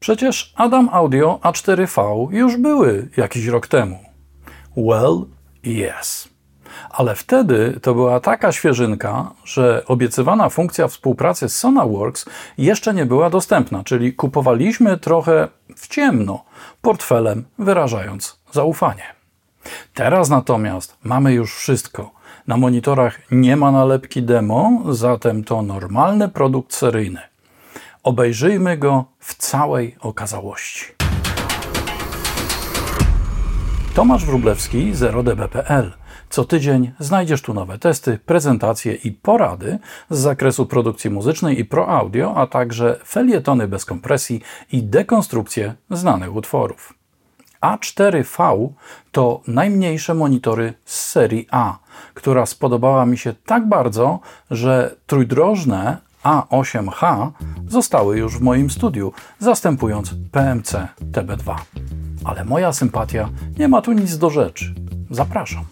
Przecież 0.00 0.52
Adam 0.56 0.88
Audio 0.92 1.38
A4V 1.42 2.32
już 2.32 2.56
były 2.56 3.08
jakiś 3.16 3.46
rok 3.46 3.66
temu. 3.66 3.98
Well, 4.76 5.26
yes. 5.64 6.28
Ale 6.90 7.14
wtedy 7.14 7.80
to 7.82 7.94
była 7.94 8.20
taka 8.20 8.52
świeżynka, 8.52 9.30
że 9.44 9.82
obiecywana 9.86 10.48
funkcja 10.48 10.88
współpracy 10.88 11.48
z 11.48 11.58
SonarWorks 11.58 12.26
jeszcze 12.58 12.94
nie 12.94 13.06
była 13.06 13.30
dostępna, 13.30 13.84
czyli 13.84 14.14
kupowaliśmy 14.14 14.98
trochę 14.98 15.48
w 15.76 15.88
ciemno, 15.88 16.44
portfelem 16.82 17.44
wyrażając 17.58 18.40
zaufanie. 18.52 19.04
Teraz 19.94 20.28
natomiast 20.28 20.98
mamy 21.02 21.32
już 21.32 21.54
wszystko. 21.54 22.10
Na 22.46 22.56
monitorach 22.56 23.18
nie 23.30 23.56
ma 23.56 23.70
nalepki 23.70 24.22
demo, 24.22 24.82
zatem 24.88 25.44
to 25.44 25.62
normalny 25.62 26.28
produkt 26.28 26.74
seryjny. 26.74 27.20
Obejrzyjmy 28.02 28.76
go 28.76 29.04
w 29.18 29.34
całej 29.34 29.96
okazałości. 30.00 30.84
Tomasz 33.94 34.24
Wrublewski, 34.24 34.92
0db.pl. 34.94 35.92
Co 36.30 36.44
tydzień 36.44 36.92
znajdziesz 36.98 37.42
tu 37.42 37.54
nowe 37.54 37.78
testy, 37.78 38.18
prezentacje 38.26 38.94
i 38.94 39.12
porady 39.12 39.78
z 40.10 40.18
zakresu 40.18 40.66
produkcji 40.66 41.10
muzycznej 41.10 41.60
i 41.60 41.64
pro 41.64 41.88
audio, 41.88 42.36
a 42.36 42.46
także 42.46 43.00
felietony 43.06 43.68
bez 43.68 43.84
kompresji 43.84 44.40
i 44.72 44.82
dekonstrukcje 44.82 45.74
znanych 45.90 46.34
utworów. 46.34 46.94
A4V 47.62 48.68
to 49.12 49.40
najmniejsze 49.46 50.14
monitory 50.14 50.74
z 50.84 51.06
serii 51.06 51.46
A, 51.50 51.78
która 52.14 52.46
spodobała 52.46 53.06
mi 53.06 53.18
się 53.18 53.34
tak 53.46 53.68
bardzo, 53.68 54.20
że 54.50 54.96
trójdrożne 55.06 56.09
A8H 56.24 57.30
zostały 57.68 58.18
już 58.18 58.38
w 58.38 58.40
moim 58.40 58.70
studiu, 58.70 59.12
zastępując 59.38 60.14
PMC 60.32 60.88
TB2. 61.12 61.54
Ale 62.24 62.44
moja 62.44 62.72
sympatia 62.72 63.28
nie 63.58 63.68
ma 63.68 63.82
tu 63.82 63.92
nic 63.92 64.18
do 64.18 64.30
rzeczy. 64.30 64.74
Zapraszam. 65.10 65.64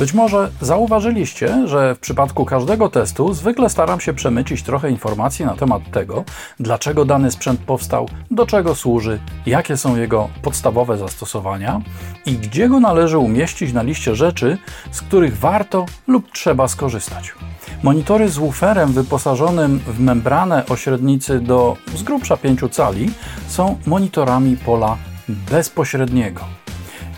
Być 0.00 0.12
może 0.14 0.50
zauważyliście, 0.60 1.68
że 1.68 1.94
w 1.94 1.98
przypadku 1.98 2.44
każdego 2.44 2.88
testu 2.88 3.34
zwykle 3.34 3.70
staram 3.70 4.00
się 4.00 4.12
przemycić 4.12 4.62
trochę 4.62 4.90
informacji 4.90 5.44
na 5.44 5.56
temat 5.56 5.82
tego, 5.92 6.24
dlaczego 6.60 7.04
dany 7.04 7.30
sprzęt 7.30 7.60
powstał, 7.60 8.08
do 8.30 8.46
czego 8.46 8.74
służy, 8.74 9.20
jakie 9.46 9.76
są 9.76 9.96
jego 9.96 10.28
podstawowe 10.42 10.98
zastosowania 10.98 11.80
i 12.26 12.32
gdzie 12.32 12.68
go 12.68 12.80
należy 12.80 13.18
umieścić 13.18 13.72
na 13.72 13.82
liście 13.82 14.14
rzeczy, 14.14 14.58
z 14.90 15.00
których 15.00 15.38
warto 15.38 15.86
lub 16.06 16.32
trzeba 16.32 16.68
skorzystać. 16.68 17.34
Monitory 17.82 18.28
z 18.28 18.38
wooferem 18.38 18.92
wyposażonym 18.92 19.78
w 19.78 20.00
membranę 20.00 20.66
o 20.66 20.76
średnicy 20.76 21.40
do 21.40 21.76
z 21.94 22.02
grubsza 22.02 22.36
5 22.36 22.60
cali 22.70 23.10
są 23.48 23.78
monitorami 23.86 24.56
pola 24.56 24.96
bezpośredniego 25.28 26.59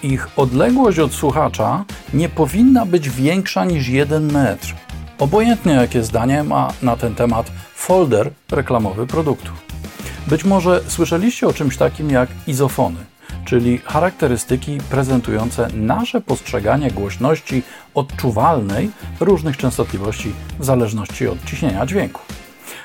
ich 0.03 0.29
odległość 0.37 0.99
od 0.99 1.15
słuchacza 1.15 1.85
nie 2.15 2.29
powinna 2.29 2.87
być 2.87 3.11
większa 3.11 3.65
niż 3.65 3.89
1 3.89 4.33
metr. 4.33 4.75
Obojętnie 5.19 5.73
jakie 5.73 6.03
zdanie 6.03 6.45
ma 6.45 6.73
na 6.83 6.97
ten 6.97 7.15
temat 7.15 7.53
folder 7.75 8.31
reklamowy 8.51 9.07
produktu. 9.07 9.53
Być 10.27 10.45
może 10.45 10.81
słyszeliście 10.89 11.47
o 11.49 11.53
czymś 11.53 11.77
takim 11.77 12.11
jak 12.11 12.29
izofony, 12.47 12.99
czyli 13.45 13.79
charakterystyki 13.79 14.79
prezentujące 14.91 15.69
nasze 15.75 16.21
postrzeganie 16.21 16.91
głośności 16.91 17.63
odczuwalnej 17.95 18.91
różnych 19.21 19.57
częstotliwości 19.57 20.33
w 20.59 20.65
zależności 20.65 21.29
od 21.29 21.45
ciśnienia 21.45 21.87
dźwięku. 21.87 22.21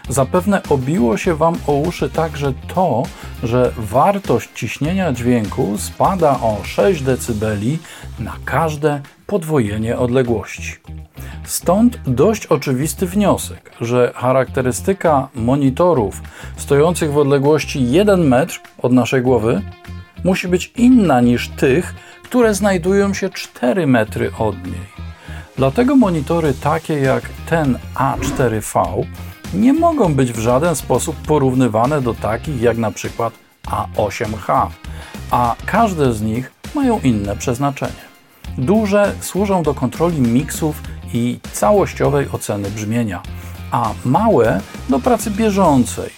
Zapewne 0.10 0.62
obiło 0.70 1.18
się 1.18 1.36
Wam 1.36 1.56
o 1.68 1.74
uszy 1.74 2.10
także 2.10 2.54
to, 2.68 3.04
że 3.44 3.72
wartość 3.78 4.50
ciśnienia 4.56 5.14
dźwięku 5.14 5.78
spada 5.78 6.40
o 6.42 6.58
6 6.64 7.04
dB 7.04 7.46
na 8.20 8.34
każde 8.46 9.02
podwojenie 9.28 9.98
odległości. 9.98 10.76
Stąd 11.44 12.00
dość 12.08 12.46
oczywisty 12.46 13.06
wniosek, 13.06 13.72
że 13.82 14.12
charakterystyka 14.16 15.28
monitorów 15.36 16.22
stojących 16.58 17.14
w 17.14 17.18
odległości 17.18 17.92
1 17.92 18.28
metr 18.28 18.62
od 18.78 18.92
naszej 18.92 19.22
głowy 19.22 19.62
musi 20.24 20.48
być 20.48 20.72
inna 20.76 21.22
niż 21.22 21.50
tych, 21.50 21.96
które 22.24 22.54
znajdują 22.54 23.14
się 23.14 23.30
4 23.30 23.88
metry 23.88 24.32
od 24.40 24.66
niej. 24.66 24.98
Dlatego 25.58 25.96
monitory 25.96 26.54
takie 26.54 27.00
jak 27.00 27.24
ten 27.50 27.78
A4V 27.96 29.06
nie 29.54 29.74
mogą 29.74 30.14
być 30.14 30.32
w 30.32 30.40
żaden 30.40 30.76
sposób 30.76 31.16
porównywane 31.16 32.02
do 32.02 32.14
takich 32.14 32.62
jak 32.62 32.78
na 32.78 32.92
przykład 32.92 33.34
A8H, 33.66 34.68
a 35.32 35.56
każde 35.66 36.14
z 36.14 36.22
nich 36.22 36.52
mają 36.76 37.00
inne 37.00 37.36
przeznaczenie. 37.36 38.08
Duże 38.58 39.14
służą 39.22 39.64
do 39.64 39.74
kontroli 39.74 40.22
miksów 40.22 40.82
i 41.14 41.40
całościowej 41.54 42.28
oceny 42.32 42.72
brzmienia, 42.72 43.22
a 43.72 43.92
małe 44.06 44.62
do 44.90 45.00
pracy 45.00 45.32
bieżącej. 45.32 46.10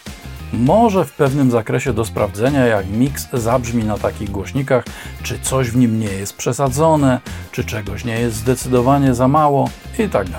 Może 0.54 1.06
w 1.06 1.14
pewnym 1.14 1.52
zakresie 1.52 1.94
do 1.94 2.06
sprawdzenia, 2.06 2.66
jak 2.66 2.90
miks 2.90 3.28
zabrzmi 3.34 3.84
na 3.84 3.98
takich 3.98 4.32
głośnikach, 4.32 4.86
czy 5.24 5.40
coś 5.40 5.72
w 5.72 5.76
nim 5.78 6.00
nie 6.00 6.12
jest 6.12 6.38
przesadzone, 6.38 7.20
czy 7.52 7.66
czegoś 7.66 8.06
nie 8.06 8.20
jest 8.20 8.36
zdecydowanie 8.36 9.14
za 9.14 9.28
mało 9.28 9.70
itd. 10.00 10.32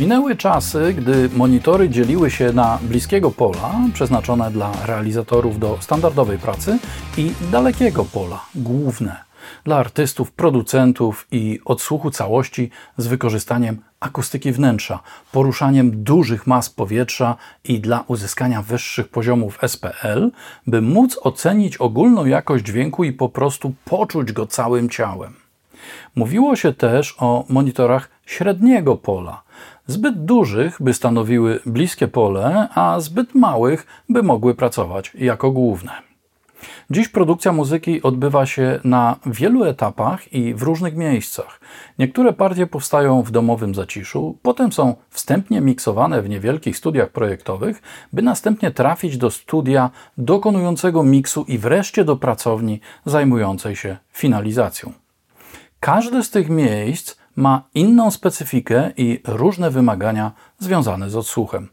Minęły 0.00 0.36
czasy, 0.36 0.94
gdy 0.94 1.28
monitory 1.36 1.88
dzieliły 1.88 2.30
się 2.30 2.52
na 2.52 2.78
bliskiego 2.82 3.30
pola, 3.30 3.74
przeznaczone 3.94 4.50
dla 4.50 4.72
realizatorów 4.86 5.58
do 5.58 5.78
standardowej 5.80 6.38
pracy, 6.38 6.78
i 7.16 7.32
dalekiego 7.52 8.04
pola, 8.04 8.44
główne, 8.54 9.16
dla 9.64 9.76
artystów, 9.76 10.32
producentów 10.32 11.26
i 11.30 11.60
odsłuchu 11.64 12.10
całości 12.10 12.70
z 12.96 13.06
wykorzystaniem 13.06 13.78
akustyki 14.00 14.52
wnętrza, 14.52 15.00
poruszaniem 15.32 16.04
dużych 16.04 16.46
mas 16.46 16.70
powietrza 16.70 17.36
i 17.64 17.80
dla 17.80 18.04
uzyskania 18.06 18.62
wyższych 18.62 19.08
poziomów 19.08 19.58
SPL, 19.66 20.30
by 20.66 20.82
móc 20.82 21.18
ocenić 21.22 21.76
ogólną 21.76 22.26
jakość 22.26 22.64
dźwięku 22.64 23.04
i 23.04 23.12
po 23.12 23.28
prostu 23.28 23.74
poczuć 23.84 24.32
go 24.32 24.46
całym 24.46 24.88
ciałem. 24.88 25.45
Mówiło 26.16 26.56
się 26.56 26.72
też 26.72 27.16
o 27.18 27.44
monitorach 27.48 28.10
średniego 28.26 28.96
pola, 28.96 29.42
zbyt 29.86 30.24
dużych, 30.24 30.76
by 30.80 30.94
stanowiły 30.94 31.60
bliskie 31.66 32.08
pole, 32.08 32.68
a 32.74 33.00
zbyt 33.00 33.34
małych, 33.34 33.86
by 34.08 34.22
mogły 34.22 34.54
pracować 34.54 35.12
jako 35.14 35.50
główne. 35.50 36.06
Dziś 36.90 37.08
produkcja 37.08 37.52
muzyki 37.52 38.02
odbywa 38.02 38.46
się 38.46 38.80
na 38.84 39.16
wielu 39.26 39.64
etapach 39.64 40.32
i 40.32 40.54
w 40.54 40.62
różnych 40.62 40.96
miejscach. 40.96 41.60
Niektóre 41.98 42.32
partie 42.32 42.66
powstają 42.66 43.22
w 43.22 43.30
domowym 43.30 43.74
zaciszu, 43.74 44.38
potem 44.42 44.72
są 44.72 44.94
wstępnie 45.10 45.60
miksowane 45.60 46.22
w 46.22 46.28
niewielkich 46.28 46.76
studiach 46.76 47.10
projektowych, 47.10 47.82
by 48.12 48.22
następnie 48.22 48.70
trafić 48.70 49.16
do 49.16 49.30
studia 49.30 49.90
dokonującego 50.18 51.02
miksu 51.02 51.44
i 51.48 51.58
wreszcie 51.58 52.04
do 52.04 52.16
pracowni 52.16 52.80
zajmującej 53.04 53.76
się 53.76 53.96
finalizacją. 54.12 54.92
Każde 55.80 56.22
z 56.22 56.30
tych 56.30 56.48
miejsc 56.48 57.16
ma 57.36 57.62
inną 57.74 58.10
specyfikę 58.10 58.92
i 58.96 59.20
różne 59.24 59.70
wymagania 59.70 60.32
związane 60.58 61.10
z 61.10 61.16
odsłuchem. 61.16 61.68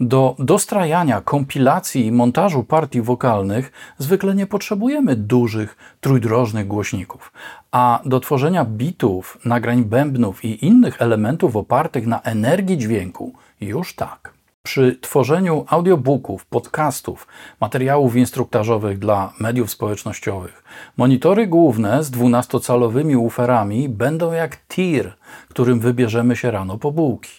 Do 0.00 0.36
dostrajania, 0.38 1.20
kompilacji 1.20 2.06
i 2.06 2.12
montażu 2.12 2.64
partii 2.64 3.02
wokalnych 3.02 3.72
zwykle 3.98 4.34
nie 4.34 4.46
potrzebujemy 4.46 5.16
dużych, 5.16 5.76
trójdrożnych 6.00 6.66
głośników, 6.66 7.32
a 7.72 8.00
do 8.04 8.20
tworzenia 8.20 8.64
bitów, 8.64 9.38
nagrań 9.44 9.84
bębnów 9.84 10.44
i 10.44 10.66
innych 10.66 11.02
elementów 11.02 11.56
opartych 11.56 12.06
na 12.06 12.20
energii 12.20 12.78
dźwięku 12.78 13.32
już 13.60 13.94
tak. 13.94 14.33
Przy 14.66 14.98
tworzeniu 15.00 15.64
audiobooków, 15.68 16.46
podcastów, 16.46 17.26
materiałów 17.60 18.16
instruktażowych 18.16 18.98
dla 18.98 19.32
mediów 19.40 19.70
społecznościowych, 19.70 20.64
monitory 20.96 21.46
główne 21.46 22.04
z 22.04 22.10
12-calowymi 22.10 23.18
uferami 23.18 23.88
będą 23.88 24.32
jak 24.32 24.66
tir, 24.68 25.12
którym 25.48 25.80
wybierzemy 25.80 26.36
się 26.36 26.50
rano 26.50 26.78
po 26.78 26.92
bułki. 26.92 27.30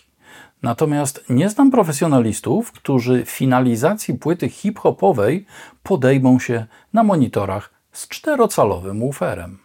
Natomiast 0.62 1.26
nie 1.30 1.50
znam 1.50 1.72
profesjonalistów, 1.72 2.72
którzy 2.72 3.24
finalizacji 3.26 4.14
płyty 4.14 4.50
hip-hopowej 4.50 5.46
podejmą 5.84 6.40
się 6.40 6.66
na 6.94 7.04
monitorach 7.04 7.74
z 7.92 8.08
czterocalowym 8.08 9.04
uferem. 9.04 9.58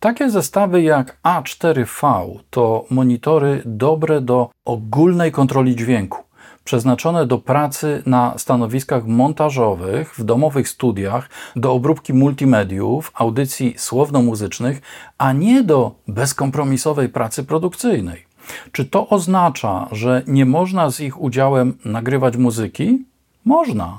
Takie 0.00 0.30
zestawy 0.30 0.82
jak 0.82 1.18
A4V 1.24 2.38
to 2.50 2.84
monitory 2.90 3.62
dobre 3.64 4.20
do 4.20 4.50
ogólnej 4.64 5.32
kontroli 5.32 5.76
dźwięku 5.76 6.31
przeznaczone 6.64 7.26
do 7.26 7.38
pracy 7.38 8.02
na 8.06 8.34
stanowiskach 8.36 9.06
montażowych, 9.06 10.14
w 10.14 10.24
domowych 10.24 10.68
studiach, 10.68 11.30
do 11.56 11.72
obróbki 11.72 12.14
multimediów, 12.14 13.12
audycji 13.14 13.74
słowno-muzycznych, 13.76 14.82
a 15.18 15.32
nie 15.32 15.62
do 15.62 15.94
bezkompromisowej 16.08 17.08
pracy 17.08 17.44
produkcyjnej. 17.44 18.26
Czy 18.72 18.84
to 18.84 19.08
oznacza, 19.08 19.88
że 19.92 20.22
nie 20.26 20.46
można 20.46 20.90
z 20.90 21.00
ich 21.00 21.20
udziałem 21.20 21.78
nagrywać 21.84 22.36
muzyki? 22.36 23.04
Można, 23.44 23.98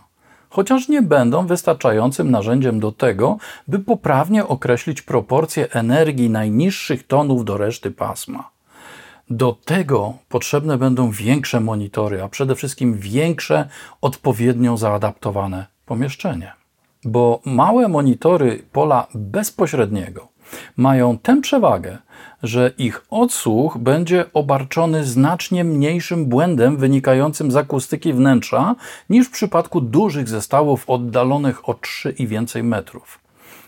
chociaż 0.50 0.90
nie 0.90 1.02
będą 1.02 1.48
wystarczającym 1.48 2.32
narzędziem 2.32 2.80
do 2.80 2.92
tego, 2.92 3.38
by 3.68 3.80
poprawnie 3.80 4.48
określić 4.48 5.02
proporcje 5.02 5.72
energii 5.72 6.30
najniższych 6.30 7.08
tonów 7.08 7.46
do 7.46 7.58
reszty 7.58 7.92
pasma. 7.92 8.53
Do 9.30 9.58
tego 9.66 10.14
potrzebne 10.30 10.78
będą 10.78 11.12
większe 11.12 11.60
monitory, 11.60 12.24
a 12.24 12.30
przede 12.30 12.56
wszystkim 12.56 12.98
większe, 12.98 13.70
odpowiednio 14.02 14.78
zaadaptowane 14.78 15.66
pomieszczenie. 15.86 16.54
Bo 17.06 17.42
małe 17.46 17.88
monitory 17.88 18.64
pola 18.72 19.08
bezpośredniego 19.16 20.28
mają 20.78 21.18
tę 21.18 21.42
przewagę, 21.42 21.98
że 22.44 22.72
ich 22.78 23.06
odsłuch 23.10 23.78
będzie 23.78 24.26
obarczony 24.34 25.06
znacznie 25.06 25.64
mniejszym 25.64 26.26
błędem 26.26 26.78
wynikającym 26.78 27.52
z 27.52 27.56
akustyki 27.56 28.14
wnętrza 28.14 28.76
niż 29.10 29.28
w 29.28 29.32
przypadku 29.32 29.82
dużych 29.82 30.30
zestawów 30.30 30.90
oddalonych 30.90 31.70
o 31.70 31.74
3 31.74 32.12
i 32.12 32.28
więcej 32.28 32.64
metrów. 32.64 33.23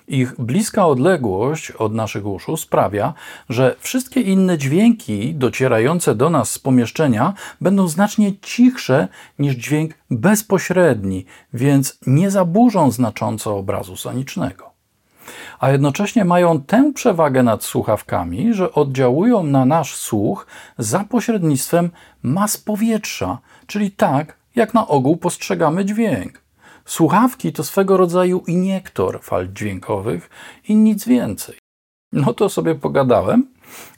Ich 0.08 0.42
bliska 0.42 0.88
odległość 0.88 1.72
od 1.72 1.94
naszych 1.94 2.26
uszu 2.26 2.58
sprawia, 2.58 3.14
że 3.50 3.76
wszystkie 3.80 4.22
inne 4.22 4.58
dźwięki 4.58 5.34
docierające 5.34 6.16
do 6.16 6.30
nas 6.30 6.52
z 6.52 6.60
pomieszczenia 6.60 7.34
będą 7.62 7.88
znacznie 7.88 8.38
cichsze 8.38 9.08
niż 9.40 9.56
dźwięk 9.56 9.94
bezpośredni, 10.12 11.26
więc 11.54 12.00
nie 12.08 12.32
zaburzą 12.32 12.92
znacząco 12.92 13.58
obrazu 13.58 13.98
sonicznego. 13.98 14.72
A 15.60 15.72
jednocześnie 15.72 16.26
mają 16.26 16.62
tę 16.62 16.92
przewagę 16.96 17.44
nad 17.44 17.64
słuchawkami, 17.64 18.54
że 18.54 18.74
oddziałują 18.74 19.44
na 19.44 19.66
nasz 19.66 19.96
słuch 19.96 20.48
za 20.78 21.00
pośrednictwem 21.00 21.92
mas 22.24 22.58
powietrza, 22.58 23.38
czyli 23.68 23.92
tak, 23.92 24.38
jak 24.56 24.74
na 24.74 24.88
ogół 24.88 25.18
postrzegamy 25.18 25.86
dźwięk. 25.86 26.45
Słuchawki 26.86 27.54
to 27.54 27.64
swego 27.64 27.98
rodzaju 27.98 28.44
iniektor 28.48 29.20
fal 29.22 29.54
dźwiękowych 29.54 30.30
i 30.68 30.76
nic 30.76 31.06
więcej. 31.06 31.58
No 32.12 32.34
to 32.34 32.50
sobie 32.50 32.76
pogadałem. 32.76 33.48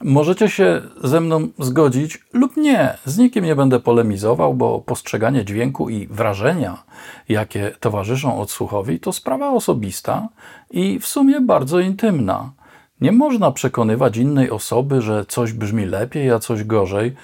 Możecie 0.01 0.49
się 0.49 0.81
ze 1.03 1.21
mną 1.21 1.47
zgodzić 1.59 2.19
lub 2.33 2.57
nie. 2.57 2.97
Z 3.05 3.17
nikim 3.17 3.45
nie 3.45 3.55
będę 3.55 3.79
polemizował, 3.79 4.53
bo 4.53 4.79
postrzeganie 4.79 5.45
dźwięku 5.45 5.89
i 5.89 6.07
wrażenia, 6.07 6.83
jakie 7.29 7.71
towarzyszą 7.79 8.39
odsłuchowi, 8.39 8.99
to 8.99 9.13
sprawa 9.13 9.49
osobista 9.49 10.29
i 10.71 10.99
w 10.99 11.07
sumie 11.07 11.41
bardzo 11.41 11.79
intymna. 11.79 12.51
Nie 13.01 13.11
można 13.11 13.51
przekonywać 13.51 14.17
innej 14.17 14.51
osoby, 14.51 15.01
że 15.01 15.25
coś 15.25 15.53
brzmi 15.53 15.85
lepiej, 15.85 16.31
a 16.31 16.39
coś 16.39 16.63
gorzej, 16.63 17.15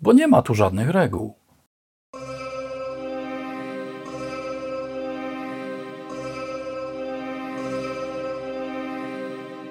bo 0.00 0.12
nie 0.12 0.26
ma 0.26 0.42
tu 0.42 0.54
żadnych 0.54 0.90
reguł. 0.90 1.34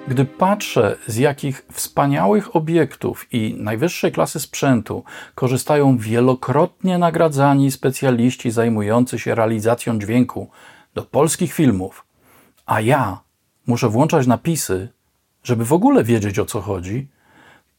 Gdy 0.08 0.24
patrzę, 0.24 0.96
z 1.06 1.16
jakich 1.16 1.66
wspaniałych 1.72 2.56
obiektów 2.56 3.26
i 3.32 3.54
najwyższej 3.58 4.12
klasy 4.12 4.40
sprzętu 4.40 5.04
korzystają 5.34 5.98
wielokrotnie 5.98 6.98
nagradzani 6.98 7.70
specjaliści 7.70 8.50
zajmujący 8.50 9.18
się 9.18 9.34
realizacją 9.34 9.98
dźwięku 9.98 10.50
do 10.94 11.02
polskich 11.02 11.52
filmów, 11.52 12.04
a 12.66 12.80
ja 12.80 13.20
muszę 13.66 13.88
włączać 13.88 14.26
napisy, 14.26 14.88
żeby 15.42 15.64
w 15.64 15.72
ogóle 15.72 16.04
wiedzieć 16.04 16.38
o 16.38 16.44
co 16.44 16.60
chodzi, 16.60 17.08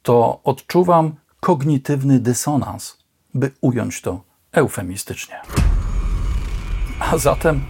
to 0.02 0.40
odczuwam 0.44 1.16
kognitywny 1.40 2.20
dysonans, 2.20 2.98
by 3.34 3.52
ująć 3.62 4.02
to 4.02 4.22
eufemistycznie. 4.52 5.36
A 7.00 7.18
zatem 7.18 7.62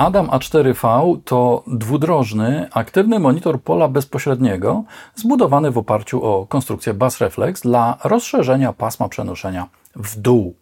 Adam 0.00 0.26
A4V 0.26 1.16
to 1.24 1.62
dwudrożny, 1.66 2.68
aktywny 2.72 3.18
monitor 3.18 3.62
pola 3.62 3.88
bezpośredniego 3.88 4.84
zbudowany 5.14 5.70
w 5.70 5.78
oparciu 5.78 6.24
o 6.24 6.46
konstrukcję 6.46 6.94
Bass 6.94 7.20
Reflex 7.20 7.60
dla 7.60 7.98
rozszerzenia 8.04 8.72
pasma 8.72 9.08
przenoszenia 9.08 9.68
w 9.96 10.20
dół. 10.20 10.54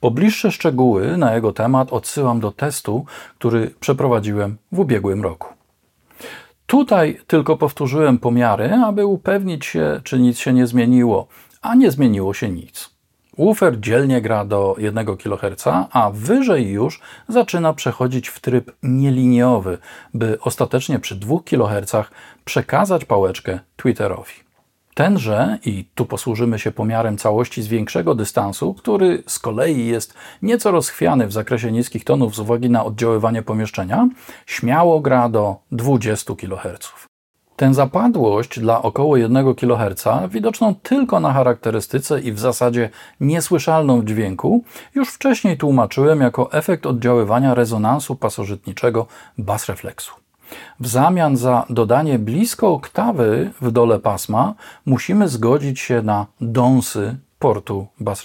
Po 0.00 0.10
bliższe 0.10 0.52
szczegóły 0.52 1.16
na 1.16 1.34
jego 1.34 1.52
temat 1.52 1.92
odsyłam 1.92 2.40
do 2.40 2.52
testu, 2.52 3.04
który 3.38 3.74
przeprowadziłem 3.80 4.56
w 4.72 4.78
ubiegłym 4.78 5.22
roku. 5.22 5.48
Tutaj 6.66 7.20
tylko 7.26 7.56
powtórzyłem 7.56 8.18
pomiary, 8.18 8.72
aby 8.86 9.06
upewnić 9.06 9.66
się, 9.66 10.00
czy 10.04 10.18
nic 10.18 10.38
się 10.38 10.52
nie 10.52 10.66
zmieniło, 10.66 11.26
a 11.62 11.74
nie 11.74 11.90
zmieniło 11.90 12.34
się 12.34 12.48
nic. 12.48 12.93
Woofer 13.38 13.80
dzielnie 13.80 14.20
gra 14.20 14.44
do 14.44 14.76
1 14.78 15.06
kHz, 15.16 15.64
a 15.90 16.10
wyżej 16.14 16.68
już 16.68 17.00
zaczyna 17.28 17.72
przechodzić 17.72 18.28
w 18.28 18.40
tryb 18.40 18.72
nieliniowy, 18.82 19.78
by 20.14 20.38
ostatecznie 20.40 20.98
przy 20.98 21.16
2 21.16 21.36
kHz 21.44 21.92
przekazać 22.44 23.04
pałeczkę 23.04 23.60
Twitterowi. 23.76 24.44
Tenże, 24.94 25.58
i 25.64 25.84
tu 25.94 26.06
posłużymy 26.06 26.58
się 26.58 26.70
pomiarem 26.70 27.18
całości 27.18 27.62
z 27.62 27.66
większego 27.66 28.14
dystansu, 28.14 28.74
który 28.74 29.22
z 29.26 29.38
kolei 29.38 29.86
jest 29.86 30.14
nieco 30.42 30.70
rozchwiany 30.70 31.26
w 31.26 31.32
zakresie 31.32 31.72
niskich 31.72 32.04
tonów 32.04 32.34
z 32.34 32.38
uwagi 32.38 32.70
na 32.70 32.84
oddziaływanie 32.84 33.42
pomieszczenia, 33.42 34.08
śmiało 34.46 35.00
gra 35.00 35.28
do 35.28 35.56
20 35.72 36.34
kHz. 36.34 37.13
Tę 37.56 37.74
zapadłość 37.74 38.60
dla 38.60 38.82
około 38.82 39.16
1 39.16 39.54
kHz, 39.54 40.04
widoczną 40.30 40.74
tylko 40.74 41.20
na 41.20 41.32
charakterystyce 41.32 42.20
i 42.20 42.32
w 42.32 42.38
zasadzie 42.38 42.90
niesłyszalną 43.20 44.00
w 44.00 44.04
dźwięku, 44.04 44.64
już 44.94 45.08
wcześniej 45.08 45.56
tłumaczyłem 45.56 46.20
jako 46.20 46.52
efekt 46.52 46.86
oddziaływania 46.86 47.54
rezonansu 47.54 48.16
pasożytniczego 48.16 49.06
bas 49.38 49.68
refleksu. 49.68 50.14
W 50.80 50.86
zamian 50.86 51.36
za 51.36 51.66
dodanie 51.70 52.18
blisko 52.18 52.72
oktawy 52.72 53.50
w 53.60 53.70
dole 53.70 53.98
pasma 53.98 54.54
musimy 54.86 55.28
zgodzić 55.28 55.80
się 55.80 56.02
na 56.02 56.26
dąsy 56.40 57.16
portu 57.38 57.86
bas 58.00 58.24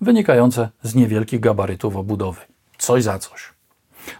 wynikające 0.00 0.68
z 0.82 0.94
niewielkich 0.94 1.40
gabarytów 1.40 1.96
obudowy. 1.96 2.40
Coś 2.78 3.02
za 3.02 3.18
coś. 3.18 3.59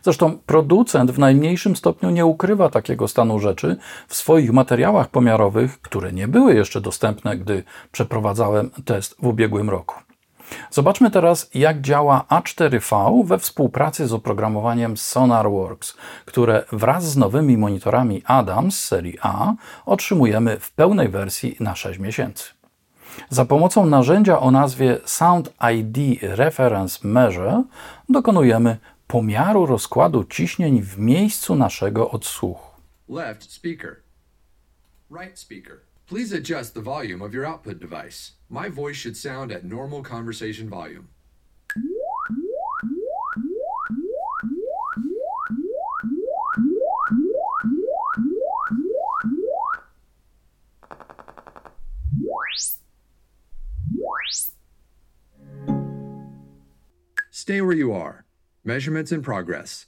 Zresztą 0.02 0.38
producent 0.46 1.10
w 1.10 1.18
najmniejszym 1.18 1.76
stopniu 1.76 2.10
nie 2.10 2.26
ukrywa 2.26 2.68
takiego 2.68 3.08
stanu 3.08 3.38
rzeczy 3.38 3.76
w 4.08 4.14
swoich 4.14 4.52
materiałach 4.52 5.08
pomiarowych, 5.08 5.80
które 5.82 6.12
nie 6.12 6.28
były 6.28 6.54
jeszcze 6.54 6.80
dostępne, 6.80 7.36
gdy 7.36 7.62
przeprowadzałem 7.92 8.70
test 8.84 9.16
w 9.18 9.26
ubiegłym 9.26 9.70
roku. 9.70 9.94
Zobaczmy 10.70 11.10
teraz, 11.10 11.50
jak 11.54 11.80
działa 11.80 12.24
A4V 12.30 13.24
we 13.26 13.38
współpracy 13.38 14.06
z 14.06 14.12
oprogramowaniem 14.12 14.96
SonarWorks, 14.96 15.96
które 16.24 16.64
wraz 16.72 17.04
z 17.04 17.16
nowymi 17.16 17.56
monitorami 17.56 18.22
Adams 18.26 18.84
serii 18.84 19.18
A 19.22 19.52
otrzymujemy 19.86 20.60
w 20.60 20.72
pełnej 20.72 21.08
wersji 21.08 21.56
na 21.60 21.74
6 21.74 21.98
miesięcy. 21.98 22.44
Za 23.28 23.44
pomocą 23.44 23.86
narzędzia 23.86 24.40
o 24.40 24.50
nazwie 24.50 24.98
Sound 25.04 25.52
ID 25.74 26.22
Reference 26.22 27.08
Measure 27.08 27.62
dokonujemy 28.08 28.76
pomiaru 29.10 29.66
rozkładu 29.66 30.24
ciśnień 30.24 30.82
w 30.82 30.98
miejscu 30.98 31.56
naszego 31.56 32.10
odsłuchu. 32.10 32.80
Left 33.08 33.52
speaker. 33.52 33.96
Right 35.10 35.38
speaker. 35.38 35.80
Please 36.06 36.36
adjust 36.36 36.74
the 36.74 36.82
volume 36.82 37.24
of 37.24 37.34
your 37.34 37.46
output 37.46 37.78
device. 37.78 38.32
My 38.50 38.70
voice 38.70 38.94
should 38.94 39.18
sound 39.18 39.52
at 39.52 39.64
normal 39.64 40.02
conversation 40.02 40.68
volume. 40.68 41.08
Stay 57.30 57.60
where 57.60 57.76
you 57.76 57.92
are. 57.92 58.29
Measurements 58.64 59.10
in 59.10 59.22
progress. 59.22 59.86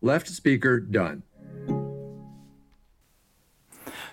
Left 0.00 0.28
speaker 0.28 0.78
done. 0.78 1.22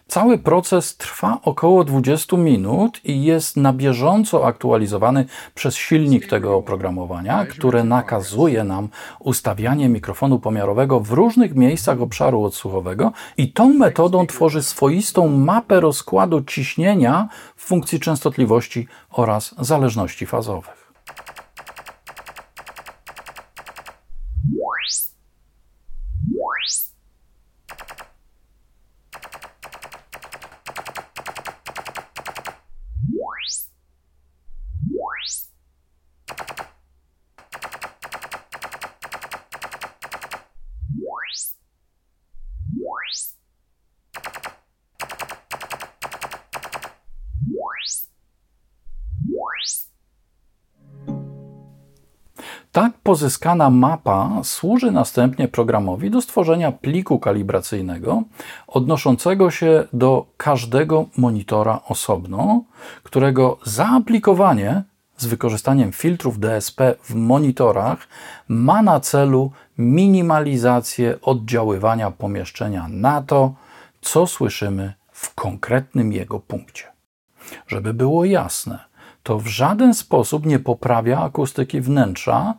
Cały 0.07 0.37
proces 0.37 0.97
trwa 0.97 1.39
około 1.43 1.83
20 1.83 2.37
minut 2.37 3.01
i 3.03 3.23
jest 3.23 3.57
na 3.57 3.73
bieżąco 3.73 4.47
aktualizowany 4.47 5.25
przez 5.55 5.75
silnik 5.75 6.27
tego 6.27 6.55
oprogramowania, 6.55 7.45
które 7.45 7.83
nakazuje 7.83 8.63
nam 8.63 8.89
ustawianie 9.19 9.89
mikrofonu 9.89 10.39
pomiarowego 10.39 10.99
w 10.99 11.11
różnych 11.11 11.55
miejscach 11.55 12.01
obszaru 12.01 12.43
odsłuchowego 12.43 13.11
i 13.37 13.51
tą 13.51 13.73
metodą 13.73 14.27
tworzy 14.27 14.63
swoistą 14.63 15.27
mapę 15.27 15.79
rozkładu 15.79 16.43
ciśnienia 16.43 17.29
w 17.55 17.65
funkcji 17.65 17.99
częstotliwości 17.99 18.87
oraz 19.11 19.55
zależności 19.59 20.25
fazowych. 20.25 20.84
Tak 52.75 52.93
pozyskana 53.03 53.69
mapa 53.69 54.31
służy 54.43 54.91
następnie 54.91 55.47
programowi 55.47 56.11
do 56.11 56.21
stworzenia 56.21 56.71
pliku 56.71 57.19
kalibracyjnego 57.19 58.23
odnoszącego 58.67 59.51
się 59.51 59.83
do 59.93 60.25
każdego 60.37 61.05
monitora 61.17 61.79
osobno, 61.87 62.63
którego 63.03 63.57
zaaplikowanie 63.63 64.83
z 65.17 65.25
wykorzystaniem 65.25 65.91
filtrów 65.91 66.39
DSP 66.39 66.95
w 67.03 67.15
monitorach 67.15 68.07
ma 68.47 68.81
na 68.81 68.99
celu 68.99 69.51
minimalizację 69.77 71.21
oddziaływania 71.21 72.11
pomieszczenia 72.11 72.87
na 72.89 73.21
to, 73.21 73.53
co 74.01 74.27
słyszymy 74.27 74.93
w 75.11 75.35
konkretnym 75.35 76.13
jego 76.13 76.39
punkcie. 76.39 76.83
Żeby 77.67 77.93
było 77.93 78.25
jasne, 78.25 78.79
to 79.25 79.39
w 79.39 79.47
żaden 79.47 79.93
sposób 79.93 80.45
nie 80.45 80.59
poprawia 80.59 81.21
akustyki 81.21 81.81
wnętrza 81.81 82.53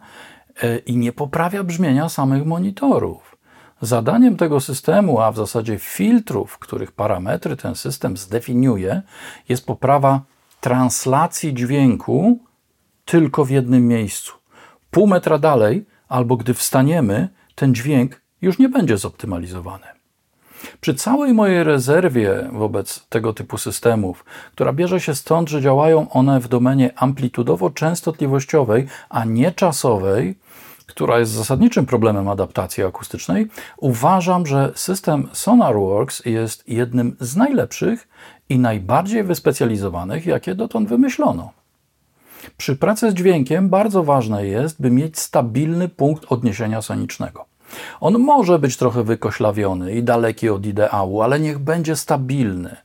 e, 0.63 0.79
i 0.79 0.97
nie 0.97 1.13
poprawia 1.13 1.65
brzmienia 1.65 2.09
samych 2.09 2.47
monitorów. 2.47 3.37
Zadaniem 3.81 4.37
tego 4.37 4.61
systemu, 4.61 5.21
a 5.21 5.33
w 5.33 5.37
zasadzie 5.37 5.79
filtrów, 5.79 6.59
których 6.59 6.93
parametry 6.93 7.57
ten 7.57 7.75
system 7.75 8.17
zdefiniuje, 8.17 9.03
jest 9.49 9.67
poprawa 9.67 10.21
translacji 10.61 11.55
dźwięku 11.55 12.39
tylko 13.05 13.45
w 13.45 13.51
jednym 13.51 13.89
miejscu. 13.89 14.33
Pół 14.91 15.07
metra 15.07 15.39
dalej, 15.39 15.87
albo 16.09 16.37
gdy 16.37 16.55
wstaniemy, 16.55 17.29
ten 17.55 17.75
dźwięk 17.75 18.23
już 18.43 18.59
nie 18.59 18.69
będzie 18.69 18.99
zoptymalizowany. 18.99 19.96
Przy 20.81 20.95
całej 20.95 21.35
mojej 21.35 21.65
rezerwie 21.65 22.49
wobec 22.53 23.07
tego 23.09 23.33
typu 23.33 23.59
systemów, 23.59 24.25
która 24.53 24.73
bierze 24.73 25.01
się 25.01 25.15
stąd, 25.15 25.49
że 25.49 25.63
działają 25.63 26.11
one 26.11 26.41
w 26.41 26.49
domenie 26.49 26.91
amplitudowo-częstotliwościowej, 26.97 28.87
a 29.09 29.25
nie 29.25 29.53
czasowej, 29.53 30.39
która 30.87 31.19
jest 31.19 31.33
zasadniczym 31.33 31.87
problemem 31.87 32.29
adaptacji 32.29 32.85
akustycznej, 32.85 33.47
uważam, 33.77 34.47
że 34.47 34.73
system 34.75 35.29
SonarWorks 35.33 36.25
jest 36.25 36.69
jednym 36.69 37.17
z 37.21 37.37
najlepszych 37.37 38.09
i 38.49 38.59
najbardziej 38.59 39.25
wyspecjalizowanych, 39.25 40.27
jakie 40.27 40.55
dotąd 40.55 40.89
wymyślono. 40.89 41.53
Przy 42.57 42.77
pracy 42.77 43.11
z 43.11 43.15
dźwiękiem 43.15 43.69
bardzo 43.69 44.05
ważne 44.05 44.47
jest, 44.47 44.83
by 44.83 44.91
mieć 44.91 45.19
stabilny 45.19 45.89
punkt 45.89 46.33
odniesienia 46.33 46.83
sonicznego. 46.83 47.45
On 48.01 48.19
może 48.19 48.59
być 48.59 48.77
trochę 48.77 49.03
wykoślawiony 49.03 49.95
i 49.95 50.03
daleki 50.03 50.49
od 50.49 50.67
ideału, 50.67 51.23
ale 51.23 51.41
niech 51.41 51.59
będzie 51.59 51.97
stabilny. 51.97 52.77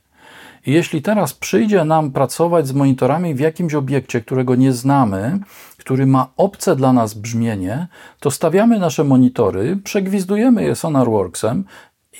I 0.66 0.72
jeśli 0.72 1.02
teraz 1.02 1.34
przyjdzie 1.34 1.84
nam 1.84 2.10
pracować 2.10 2.66
z 2.66 2.72
monitorami 2.72 3.34
w 3.34 3.40
jakimś 3.40 3.74
obiekcie, 3.74 4.20
którego 4.20 4.54
nie 4.54 4.72
znamy, 4.72 5.38
który 5.78 6.06
ma 6.06 6.28
obce 6.36 6.76
dla 6.76 6.92
nas 6.92 7.14
brzmienie, 7.14 7.86
to 8.20 8.30
stawiamy 8.30 8.78
nasze 8.78 9.04
monitory, 9.04 9.76
przegwizdujemy 9.84 10.64
je 10.64 10.74
SonarWorksem 10.74 11.64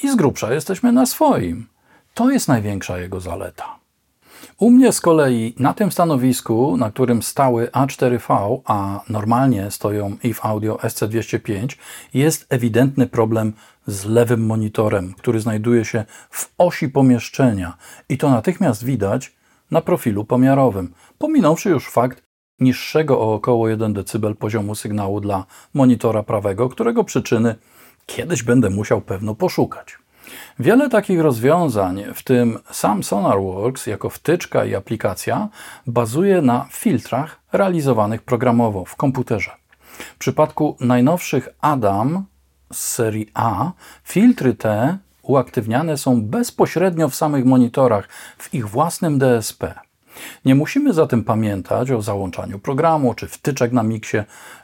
i 0.03 0.09
z 0.09 0.17
grubsza 0.17 0.53
jesteśmy 0.53 0.93
na 0.93 1.07
swoim. 1.07 1.67
To 2.15 2.31
jest 2.31 2.49
największa 2.49 2.99
jego 2.99 3.21
zaleta. 3.21 3.82
U 4.59 4.71
mnie 4.71 4.93
z 4.93 5.01
kolei 5.01 5.55
na 5.59 5.75
tym 5.75 5.93
stanowisku, 5.93 6.77
na 6.77 6.91
którym 6.91 7.23
stały 7.23 7.67
A4V, 7.67 8.61
a 8.65 9.01
normalnie 9.09 9.71
stoją 9.71 10.17
IF 10.23 10.45
Audio 10.45 10.77
SC205, 10.77 11.77
jest 12.15 12.47
ewidentny 12.49 13.07
problem 13.07 13.53
z 13.87 14.05
lewym 14.05 14.47
monitorem, 14.47 15.15
który 15.15 15.41
znajduje 15.41 15.85
się 15.85 16.05
w 16.31 16.53
osi 16.59 16.89
pomieszczenia 16.89 17.77
i 18.09 18.19
to 18.19 18.31
natychmiast 18.31 18.85
widać 18.85 19.33
na 19.71 19.81
profilu 19.81 20.25
pomiarowym, 20.25 20.95
pominąwszy 21.19 21.71
już 21.71 21.91
fakt 21.91 22.23
niższego 22.61 23.21
o 23.21 23.35
około 23.35 23.69
1 23.69 23.93
dB 23.93 24.35
poziomu 24.35 24.75
sygnału 24.75 25.21
dla 25.21 25.45
monitora 25.75 26.23
prawego, 26.23 26.69
którego 26.69 27.05
przyczyny 27.05 27.55
kiedyś 28.07 28.43
będę 28.43 28.71
musiał 28.71 29.01
pewno 29.01 29.35
poszukać. 29.35 30.02
Wiele 30.59 30.91
takich 30.91 31.21
rozwiązań, 31.21 32.05
w 32.15 32.23
tym 32.23 32.59
sam 32.71 33.03
SonarWorks 33.03 33.87
jako 33.87 34.11
wtyczka 34.11 34.65
i 34.65 34.75
aplikacja, 34.75 35.49
bazuje 35.87 36.43
na 36.43 36.67
filtrach 36.71 37.41
realizowanych 37.53 38.23
programowo 38.23 38.85
w 38.85 38.97
komputerze. 38.97 39.51
W 39.99 40.19
przypadku 40.19 40.77
najnowszych 40.81 41.49
Adam 41.61 42.25
z 42.73 42.79
serii 42.79 43.31
A, 43.35 43.73
filtry 44.05 44.55
te 44.55 44.99
uaktywniane 45.23 45.97
są 45.97 46.23
bezpośrednio 46.23 47.09
w 47.09 47.15
samych 47.15 47.45
monitorach 47.45 48.09
w 48.39 48.55
ich 48.55 48.69
własnym 48.69 49.19
DSP. 49.19 49.75
Nie 50.45 50.55
musimy 50.55 50.93
zatem 50.93 51.25
pamiętać 51.25 51.91
o 51.91 52.03
załączaniu 52.03 52.59
programu 52.59 53.15
czy 53.15 53.29
wtyczek 53.29 53.73
na 53.73 53.83
miksie 53.83 54.19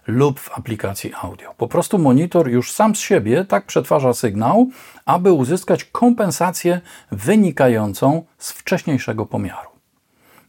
lub 0.06 0.40
w 0.40 0.58
aplikacji 0.58 1.12
audio. 1.22 1.54
Po 1.56 1.68
prostu 1.68 1.98
monitor 1.98 2.48
już 2.48 2.72
sam 2.72 2.94
z 2.94 2.98
siebie 2.98 3.44
tak 3.44 3.66
przetwarza 3.66 4.14
sygnał, 4.14 4.68
aby 5.04 5.32
uzyskać 5.32 5.84
kompensację 5.84 6.80
wynikającą 7.12 8.24
z 8.38 8.52
wcześniejszego 8.52 9.26
pomiaru. 9.26 9.68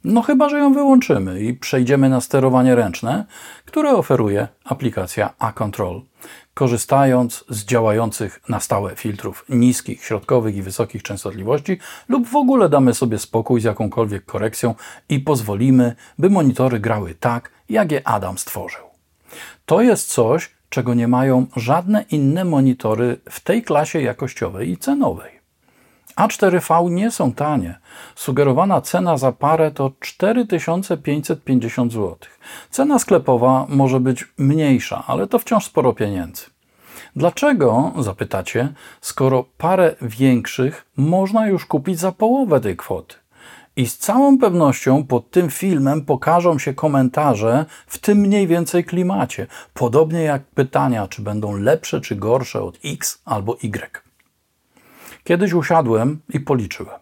No 0.04 0.22
chyba, 0.22 0.50
że 0.50 0.60
ją 0.60 0.74
wyłączymy 0.74 1.42
i 1.42 1.54
przejdziemy 1.54 2.10
na 2.10 2.22
sterowanie 2.22 2.76
ręczne, 2.76 3.26
które 3.66 3.92
oferuje 3.92 4.48
aplikacja 4.64 5.34
A-Control 5.40 6.02
korzystając 6.54 7.46
z 7.50 7.66
działających 7.66 8.40
na 8.50 8.60
stałe 8.60 8.96
filtrów 8.96 9.46
niskich, 9.50 10.04
środkowych 10.04 10.56
i 10.56 10.62
wysokich 10.62 11.04
częstotliwości, 11.04 11.78
lub 12.10 12.28
w 12.28 12.36
ogóle 12.36 12.70
damy 12.70 12.94
sobie 12.94 13.20
spokój 13.20 13.62
z 13.62 13.64
jakąkolwiek 13.64 14.26
korekcją 14.26 14.76
i 15.10 15.20
pozwolimy, 15.20 15.96
by 16.18 16.30
monitory 16.30 16.80
grały 16.80 17.16
tak, 17.16 17.52
jak 17.70 17.92
je 17.92 18.08
Adam 18.08 18.38
stworzył. 18.38 18.86
To 19.66 19.82
jest 19.82 20.10
coś, 20.10 20.52
czego 20.70 20.94
nie 20.94 21.08
mają 21.08 21.48
żadne 21.56 22.06
inne 22.12 22.46
monitory 22.46 23.18
w 23.30 23.40
tej 23.40 23.64
klasie 23.64 24.02
jakościowej 24.02 24.70
i 24.70 24.78
cenowej. 24.78 25.39
A4V 26.20 26.92
nie 26.92 27.12
są 27.12 27.34
tanie. 27.34 27.80
Sugerowana 28.16 28.82
cena 28.82 29.18
za 29.18 29.32
parę 29.32 29.72
to 29.72 29.92
4550 30.00 31.94
zł. 31.94 32.18
Cena 32.70 33.00
sklepowa 33.00 33.66
może 33.70 34.00
być 34.00 34.28
mniejsza, 34.38 35.04
ale 35.08 35.28
to 35.28 35.40
wciąż 35.40 35.66
sporo 35.66 35.94
pieniędzy. 35.94 36.46
Dlaczego, 37.16 37.92
zapytacie, 38.00 38.74
skoro 39.02 39.46
parę 39.58 39.96
większych 40.02 40.86
można 40.98 41.48
już 41.48 41.66
kupić 41.66 42.00
za 42.00 42.12
połowę 42.12 42.60
tej 42.60 42.78
kwoty? 42.78 43.16
I 43.76 43.88
z 43.88 43.98
całą 43.98 44.38
pewnością 44.38 45.04
pod 45.04 45.32
tym 45.32 45.50
filmem 45.50 46.06
pokażą 46.06 46.60
się 46.60 46.74
komentarze 46.74 47.66
w 47.88 47.98
tym 47.98 48.18
mniej 48.18 48.48
więcej 48.48 48.84
klimacie, 48.84 49.48
podobnie 49.74 50.22
jak 50.22 50.44
pytania, 50.44 51.08
czy 51.08 51.22
będą 51.22 51.58
lepsze 51.58 52.02
czy 52.02 52.16
gorsze 52.16 52.62
od 52.62 52.80
X 52.86 53.22
albo 53.26 53.58
Y. 53.64 54.09
Kiedyś 55.30 55.54
usiadłem 55.54 56.20
i 56.34 56.40
policzyłem. 56.40 57.00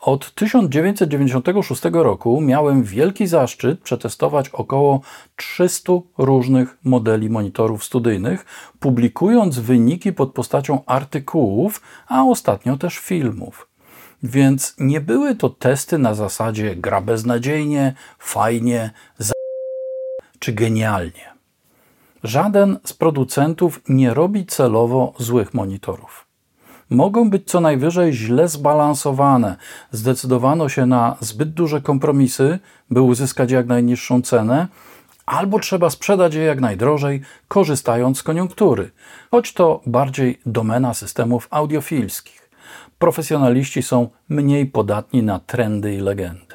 Od 0.00 0.34
1996 0.34 1.82
roku 1.92 2.40
miałem 2.40 2.82
wielki 2.82 3.26
zaszczyt 3.26 3.80
przetestować 3.80 4.48
około 4.48 5.00
300 5.36 5.92
różnych 6.18 6.78
modeli 6.84 7.30
monitorów 7.30 7.84
studyjnych, 7.84 8.44
publikując 8.80 9.58
wyniki 9.58 10.12
pod 10.12 10.32
postacią 10.32 10.84
artykułów, 10.86 11.82
a 12.08 12.24
ostatnio 12.24 12.76
też 12.76 12.98
filmów. 12.98 13.68
Więc 14.22 14.74
nie 14.78 15.00
były 15.00 15.34
to 15.34 15.50
testy 15.50 15.98
na 15.98 16.14
zasadzie 16.14 16.76
gra 16.76 17.00
beznadziejnie, 17.00 17.94
fajnie, 18.18 18.90
za... 19.18 19.32
czy 20.38 20.52
genialnie. 20.52 21.32
Żaden 22.22 22.78
z 22.84 22.92
producentów 22.92 23.80
nie 23.88 24.14
robi 24.14 24.46
celowo 24.46 25.12
złych 25.18 25.54
monitorów. 25.54 26.25
Mogą 26.90 27.30
być 27.30 27.42
co 27.46 27.60
najwyżej 27.60 28.12
źle 28.12 28.48
zbalansowane. 28.48 29.56
Zdecydowano 29.90 30.68
się 30.68 30.86
na 30.86 31.16
zbyt 31.20 31.50
duże 31.50 31.80
kompromisy, 31.80 32.58
by 32.90 33.00
uzyskać 33.00 33.50
jak 33.50 33.66
najniższą 33.66 34.22
cenę, 34.22 34.66
albo 35.26 35.58
trzeba 35.58 35.90
sprzedać 35.90 36.34
je 36.34 36.42
jak 36.42 36.60
najdrożej, 36.60 37.20
korzystając 37.48 38.18
z 38.18 38.22
koniunktury, 38.22 38.90
choć 39.30 39.52
to 39.52 39.80
bardziej 39.86 40.40
domena 40.46 40.94
systemów 40.94 41.48
audiofilskich. 41.50 42.50
Profesjonaliści 42.98 43.82
są 43.82 44.08
mniej 44.28 44.66
podatni 44.66 45.22
na 45.22 45.38
trendy 45.38 45.94
i 45.94 45.98
legendy. 45.98 46.54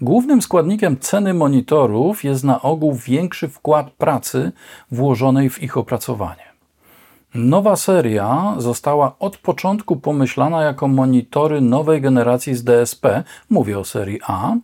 Głównym 0.00 0.42
składnikiem 0.42 0.98
ceny 0.98 1.34
monitorów 1.34 2.24
jest 2.24 2.44
na 2.44 2.62
ogół 2.62 2.94
większy 2.94 3.48
wkład 3.48 3.90
pracy 3.90 4.52
włożonej 4.90 5.50
w 5.50 5.62
ich 5.62 5.76
opracowanie. 5.76 6.47
Nowa 7.34 7.76
seria 7.76 8.54
została 8.58 9.18
od 9.18 9.36
początku 9.36 9.96
pomyślana 9.96 10.62
jako 10.62 10.88
monitory 10.88 11.60
nowej 11.60 12.00
generacji 12.00 12.54
z 12.54 12.64
DSP, 12.64 13.24
mówię 13.50 13.78
o 13.78 13.84
serii 13.84 14.20
A, 14.26 14.56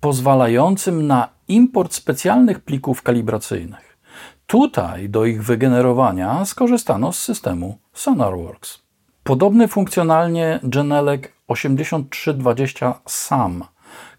pozwalającym 0.00 1.06
na 1.06 1.28
import 1.48 1.94
specjalnych 1.94 2.60
plików 2.60 3.02
kalibracyjnych. 3.02 3.98
Tutaj 4.46 5.08
do 5.08 5.24
ich 5.24 5.44
wygenerowania 5.44 6.44
skorzystano 6.44 7.12
z 7.12 7.18
systemu 7.18 7.78
SonarWorks. 7.92 8.82
Podobny 9.24 9.68
funkcjonalnie 9.68 10.60
Genelec 10.62 11.22
8320 11.48 13.00
SAM 13.06 13.64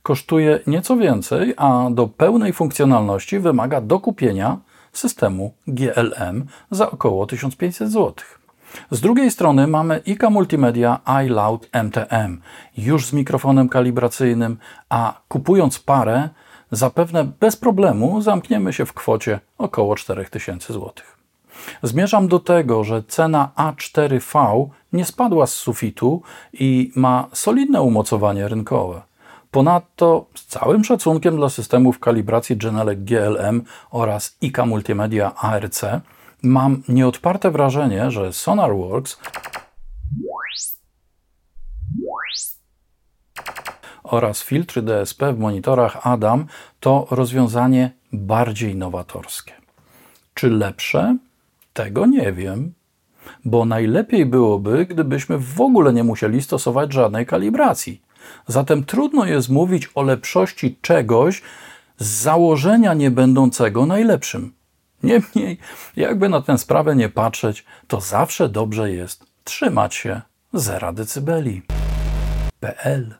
kosztuje 0.03 0.59
nieco 0.67 0.97
więcej, 0.97 1.53
a 1.57 1.89
do 1.91 2.07
pełnej 2.07 2.53
funkcjonalności 2.53 3.39
wymaga 3.39 3.81
dokupienia 3.81 4.57
systemu 4.93 5.53
GLM 5.67 6.45
za 6.71 6.91
około 6.91 7.25
1500 7.25 7.91
zł. 7.91 8.13
Z 8.91 9.01
drugiej 9.01 9.31
strony 9.31 9.67
mamy 9.67 10.01
IK 10.05 10.29
Multimedia 10.29 10.99
iLoud 11.25 11.69
MTM, 11.83 12.41
już 12.77 13.05
z 13.05 13.13
mikrofonem 13.13 13.69
kalibracyjnym, 13.69 14.57
a 14.89 15.21
kupując 15.27 15.79
parę, 15.79 16.29
zapewne 16.71 17.23
bez 17.39 17.55
problemu 17.55 18.21
zamkniemy 18.21 18.73
się 18.73 18.85
w 18.85 18.93
kwocie 18.93 19.39
około 19.57 19.95
4000 19.95 20.73
zł. 20.73 20.91
Zmierzam 21.83 22.27
do 22.27 22.39
tego, 22.39 22.83
że 22.83 23.03
cena 23.03 23.51
A4V 23.55 24.67
nie 24.93 25.05
spadła 25.05 25.47
z 25.47 25.53
sufitu 25.53 26.21
i 26.53 26.91
ma 26.95 27.27
solidne 27.33 27.81
umocowanie 27.81 28.47
rynkowe. 28.47 29.01
Ponadto 29.53 30.25
z 30.35 30.45
całym 30.45 30.83
szacunkiem 30.83 31.35
dla 31.35 31.49
systemów 31.49 31.99
kalibracji 31.99 32.57
Genelec 32.57 32.99
GLM 32.99 33.63
oraz 33.91 34.37
IK 34.41 34.57
Multimedia 34.65 35.35
ARC 35.35 35.81
mam 36.43 36.83
nieodparte 36.87 37.51
wrażenie, 37.51 38.11
że 38.11 38.33
SonarWorks 38.33 39.19
oraz 44.03 44.43
filtry 44.43 44.81
DSP 44.81 45.33
w 45.33 45.39
monitorach 45.39 46.07
Adam 46.07 46.45
to 46.79 47.07
rozwiązanie 47.11 47.91
bardziej 48.13 48.75
nowatorskie. 48.75 49.53
Czy 50.33 50.49
lepsze? 50.49 51.17
Tego 51.73 52.05
nie 52.05 52.33
wiem, 52.33 52.73
bo 53.45 53.65
najlepiej 53.65 54.25
byłoby, 54.25 54.85
gdybyśmy 54.85 55.37
w 55.37 55.61
ogóle 55.61 55.93
nie 55.93 56.03
musieli 56.03 56.41
stosować 56.41 56.93
żadnej 56.93 57.25
kalibracji. 57.25 58.01
Zatem 58.47 58.83
trudno 58.83 59.25
jest 59.25 59.49
mówić 59.49 59.89
o 59.95 60.01
lepszości 60.01 60.77
czegoś 60.81 61.41
z 61.97 62.07
założenia 62.07 62.93
nie 62.93 63.11
będącego 63.11 63.85
najlepszym. 63.85 64.53
Niemniej, 65.03 65.57
jakby 65.95 66.29
na 66.29 66.41
tę 66.41 66.57
sprawę 66.57 66.95
nie 66.95 67.09
patrzeć, 67.09 67.65
to 67.87 68.01
zawsze 68.01 68.49
dobrze 68.49 68.91
jest 68.91 69.25
trzymać 69.43 69.95
się 69.95 70.21
zera 70.53 70.93
decybeli. 70.93 71.61
PL 72.59 73.15